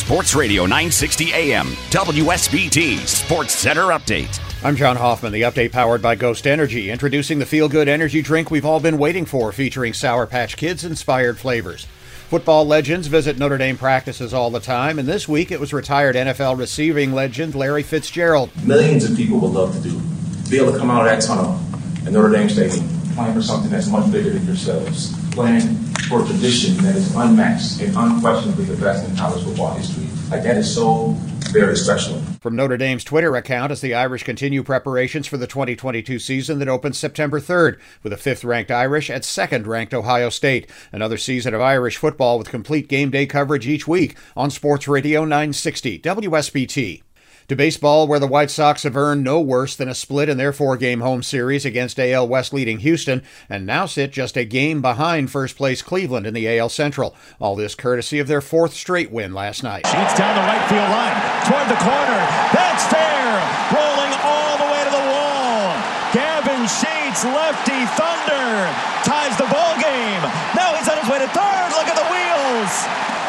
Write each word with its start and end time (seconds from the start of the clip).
Sports 0.00 0.34
Radio 0.34 0.62
960 0.62 1.34
AM, 1.34 1.66
WSBT 1.90 3.06
Sports 3.06 3.54
Center 3.54 3.88
Update. 3.88 4.40
I'm 4.64 4.74
John 4.74 4.96
Hoffman, 4.96 5.30
the 5.30 5.42
update 5.42 5.72
powered 5.72 6.00
by 6.00 6.14
Ghost 6.14 6.46
Energy, 6.46 6.90
introducing 6.90 7.38
the 7.38 7.44
feel 7.44 7.68
good 7.68 7.86
energy 7.86 8.22
drink 8.22 8.50
we've 8.50 8.64
all 8.64 8.80
been 8.80 8.96
waiting 8.96 9.26
for, 9.26 9.52
featuring 9.52 9.92
Sour 9.92 10.26
Patch 10.26 10.56
Kids 10.56 10.86
inspired 10.86 11.38
flavors. 11.38 11.84
Football 12.30 12.66
legends 12.66 13.08
visit 13.08 13.38
Notre 13.38 13.58
Dame 13.58 13.76
practices 13.76 14.32
all 14.32 14.50
the 14.50 14.58
time, 14.58 14.98
and 14.98 15.06
this 15.06 15.28
week 15.28 15.52
it 15.52 15.60
was 15.60 15.74
retired 15.74 16.16
NFL 16.16 16.58
receiving 16.58 17.12
legend 17.12 17.54
Larry 17.54 17.82
Fitzgerald. 17.82 18.50
Millions 18.64 19.04
of 19.04 19.14
people 19.16 19.38
would 19.38 19.52
love 19.52 19.74
to 19.76 19.82
do. 19.82 20.00
Be 20.48 20.58
able 20.58 20.72
to 20.72 20.78
come 20.78 20.90
out 20.90 21.06
of 21.06 21.12
that 21.12 21.22
tunnel 21.22 21.60
at 22.06 22.12
Notre 22.12 22.32
Dame 22.32 22.48
Stadium, 22.48 22.88
playing 23.14 23.34
for 23.34 23.42
something 23.42 23.70
that's 23.70 23.88
much 23.88 24.10
bigger 24.10 24.30
than 24.30 24.46
yourselves, 24.46 25.14
playing 25.30 25.76
for 26.08 26.22
a 26.22 26.26
tradition 26.26 26.76
that 26.78 26.96
is 26.96 27.14
unmatched 27.14 27.80
and 27.80 27.96
unquestionably 27.96 28.64
the 28.64 28.76
best 28.76 29.08
in 29.08 29.16
college 29.16 29.44
football 29.44 29.74
history. 29.74 30.06
Like 30.30 30.42
that 30.42 30.56
is 30.56 30.72
so 30.72 31.16
very 31.50 31.76
special. 31.76 32.20
From 32.40 32.56
Notre 32.56 32.76
Dame's 32.76 33.04
Twitter 33.04 33.34
account, 33.34 33.72
as 33.72 33.80
the 33.80 33.94
Irish 33.94 34.22
continue 34.22 34.62
preparations 34.62 35.26
for 35.26 35.36
the 35.36 35.46
2022 35.46 36.18
season 36.18 36.58
that 36.58 36.68
opens 36.68 36.98
September 36.98 37.40
3rd, 37.40 37.78
with 38.02 38.12
a 38.12 38.16
fifth 38.16 38.44
ranked 38.44 38.70
Irish 38.70 39.10
at 39.10 39.24
second 39.24 39.66
ranked 39.66 39.92
Ohio 39.92 40.30
State. 40.30 40.70
Another 40.92 41.16
season 41.16 41.54
of 41.54 41.60
Irish 41.60 41.96
football 41.96 42.38
with 42.38 42.50
complete 42.50 42.88
game 42.88 43.10
day 43.10 43.26
coverage 43.26 43.66
each 43.66 43.88
week 43.88 44.16
on 44.36 44.50
Sports 44.50 44.86
Radio 44.86 45.22
960 45.22 45.98
WSBT 45.98 47.02
to 47.50 47.56
baseball, 47.56 48.06
where 48.06 48.22
the 48.22 48.30
White 48.30 48.50
Sox 48.50 48.84
have 48.84 48.96
earned 48.96 49.24
no 49.24 49.40
worse 49.40 49.74
than 49.74 49.88
a 49.88 49.94
split 49.94 50.28
in 50.28 50.38
their 50.38 50.52
four 50.52 50.76
game 50.76 51.00
home 51.00 51.20
series 51.20 51.66
against 51.66 51.98
AL 51.98 52.28
West 52.28 52.54
leading 52.54 52.78
Houston, 52.78 53.22
and 53.48 53.66
now 53.66 53.86
sit 53.86 54.12
just 54.12 54.36
a 54.38 54.44
game 54.44 54.80
behind 54.80 55.30
first 55.30 55.56
place 55.56 55.82
Cleveland 55.82 56.26
in 56.26 56.34
the 56.34 56.46
AL 56.46 56.68
Central. 56.68 57.14
All 57.40 57.56
this 57.56 57.74
courtesy 57.74 58.20
of 58.20 58.28
their 58.28 58.40
fourth 58.40 58.72
straight 58.72 59.10
win 59.10 59.34
last 59.34 59.64
night. 59.64 59.84
Sheets 59.84 60.14
down 60.14 60.38
the 60.38 60.46
right 60.46 60.62
field 60.70 60.90
line, 60.94 61.18
toward 61.50 61.66
the 61.66 61.80
corner. 61.82 62.22
That's 62.54 62.86
fair! 62.86 63.42
Rolling 63.74 64.14
all 64.22 64.54
the 64.54 64.70
way 64.70 64.82
to 64.86 64.92
the 64.94 65.06
wall. 65.10 65.74
Gavin 66.14 66.70
Sheets, 66.70 67.26
lefty 67.26 67.82
thunder, 67.98 68.70
ties 69.02 69.34
the 69.36 69.50
ball 69.50 69.74
game. 69.82 70.22
Now 70.54 70.78
he's 70.78 70.86
on 70.86 71.02
his 71.02 71.10
way 71.10 71.18
to 71.18 71.30
third. 71.34 71.68
Look 71.74 71.90
at 71.90 71.98
the 71.98 72.06
wheels. 72.14 72.72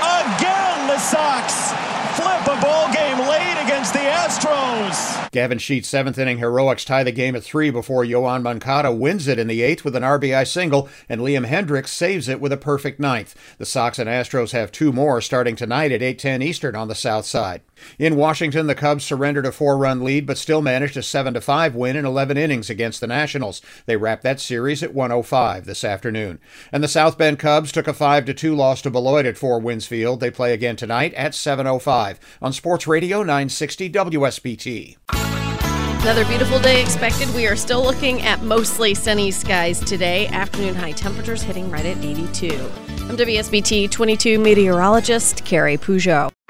Again, 0.06 0.86
the 0.86 1.00
Sox 1.02 1.74
flip 2.16 2.44
a 2.46 2.60
ball 2.62 2.92
game 2.94 3.18
late 3.28 3.58
against 3.64 3.94
the 3.94 4.04
Astros. 4.32 5.21
Gavin 5.32 5.60
Sheets' 5.60 5.88
seventh 5.88 6.18
inning 6.18 6.40
heroics 6.40 6.84
tie 6.84 7.04
the 7.04 7.12
game 7.12 7.36
at 7.36 7.44
three 7.44 7.70
before 7.70 8.04
Yoan 8.04 8.42
Moncada 8.42 8.92
wins 8.92 9.28
it 9.28 9.40
in 9.40 9.48
the 9.48 9.62
eighth 9.62 9.86
with 9.86 9.96
an 9.96 10.04
RBI 10.04 10.46
single, 10.46 10.90
and 11.08 11.22
Liam 11.22 11.48
Hendriks 11.48 11.88
saves 11.88 12.28
it 12.28 12.42
with 12.42 12.52
a 12.52 12.58
perfect 12.58 13.00
ninth. 13.00 13.34
The 13.58 13.66
Sox 13.66 13.98
and 13.98 14.10
Astros 14.10 14.52
have 14.52 14.72
two 14.72 14.92
more 14.92 15.22
starting 15.22 15.56
tonight 15.56 15.94
at 15.94 16.02
8:10 16.02 16.42
Eastern 16.42 16.76
on 16.76 16.90
the 16.90 16.96
South 16.96 17.26
Side. 17.26 17.62
In 17.98 18.16
Washington, 18.16 18.68
the 18.68 18.76
Cubs 18.76 19.06
surrendered 19.06 19.46
a 19.46 19.52
four-run 19.52 20.04
lead, 20.04 20.26
but 20.26 20.38
still 20.38 20.62
managed 20.62 20.98
a 20.98 21.02
seven-to-five 21.02 21.76
win 21.76 21.96
in 21.96 22.06
11 22.06 22.38
innings 22.38 22.70
against 22.70 23.02
the 23.02 23.08
Nationals. 23.08 23.62
They 23.86 23.98
wrapped 23.98 24.24
that 24.24 24.40
series 24.40 24.84
at 24.84 24.94
105 24.94 25.66
this 25.66 25.84
afternoon. 25.84 26.40
And 26.72 26.84
the 26.84 26.88
South 26.88 27.18
Bend 27.18 27.40
Cubs 27.40 27.72
took 27.72 27.88
a 27.88 27.94
five-to-two 27.94 28.54
loss 28.54 28.82
to 28.82 28.92
Beloit 28.92 29.26
at 29.26 29.38
Four 29.38 29.60
Winds 29.60 29.88
Field. 29.88 30.20
They 30.20 30.32
play 30.32 30.54
again 30.54 30.76
tonight 30.76 31.14
at 31.14 31.34
7:05 31.34 32.20
on 32.42 32.54
Sports 32.54 32.86
Radio 32.86 33.20
960 33.24 33.90
WSBT. 33.90 35.21
Another 36.02 36.26
beautiful 36.26 36.60
day 36.60 36.82
expected. 36.82 37.30
We 37.36 37.46
are 37.46 37.56
still 37.56 37.84
looking 37.84 38.24
at 38.24 38.42
mostly 38.42 38.96
sunny 38.96 39.30
skies 39.30 39.80
today. 39.80 40.26
Afternoon 40.30 40.74
high 40.74 40.94
temperatures 40.94 41.44
hitting 41.44 41.70
right 41.70 41.86
at 41.86 41.96
82. 42.04 42.48
I'm 43.08 43.16
WSBT 43.16 43.92
22 43.92 44.40
meteorologist 44.40 45.46
Carrie 45.46 45.78
Peugeot. 45.78 46.32